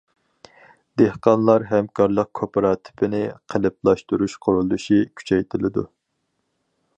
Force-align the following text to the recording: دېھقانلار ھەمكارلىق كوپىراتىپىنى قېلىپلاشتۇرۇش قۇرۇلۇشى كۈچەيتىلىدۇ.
دېھقانلار 1.01 1.65
ھەمكارلىق 1.73 2.31
كوپىراتىپىنى 2.39 3.21
قېلىپلاشتۇرۇش 3.55 4.39
قۇرۇلۇشى 4.47 4.99
كۈچەيتىلىدۇ. 5.21 5.85